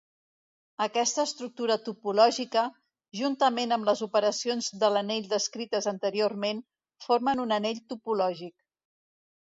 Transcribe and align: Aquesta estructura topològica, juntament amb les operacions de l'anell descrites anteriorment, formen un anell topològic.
Aquesta 0.85 1.25
estructura 1.29 1.75
topològica, 1.87 2.63
juntament 3.19 3.75
amb 3.77 3.87
les 3.91 4.01
operacions 4.07 4.71
de 4.85 4.91
l'anell 4.95 5.31
descrites 5.35 5.89
anteriorment, 5.95 6.65
formen 7.07 7.43
un 7.47 7.59
anell 7.59 7.85
topològic. 7.95 8.57